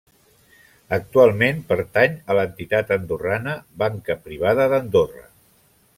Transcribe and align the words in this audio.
Actualment, 0.97 1.59
pertany 1.73 2.15
a 2.33 2.37
l'entitat 2.39 2.95
andorrana 2.97 3.53
Banca 3.85 4.19
Privada 4.29 4.67
d'Andorra. 4.73 5.27